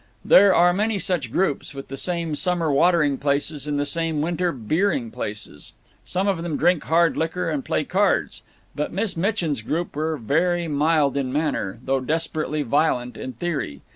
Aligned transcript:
There 0.25 0.55
are 0.55 0.73
many 0.73 0.97
such 0.97 1.31
groups, 1.31 1.75
with 1.75 1.89
the 1.89 1.95
same 1.95 2.35
summer 2.35 2.71
watering 2.71 3.19
places 3.19 3.67
and 3.67 3.79
the 3.79 3.85
same 3.85 4.19
winter 4.19 4.51
beering 4.51 5.11
places. 5.11 5.73
Some 6.05 6.27
of 6.27 6.41
them 6.41 6.57
drink 6.57 6.85
hard 6.85 7.15
liquor 7.15 7.51
and 7.51 7.63
play 7.63 7.83
cards. 7.83 8.41
But 8.73 8.91
Miss 8.91 9.15
Mitchin's 9.15 9.61
group 9.61 9.95
were 9.95 10.17
very 10.17 10.67
mild 10.67 11.15
in 11.17 11.31
manner, 11.31 11.77
though 11.85 11.99
desperately 11.99 12.63
violent 12.63 13.15
in 13.15 13.33
theory. 13.33 13.81